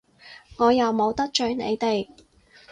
[0.57, 2.07] 我又冇得罪你哋！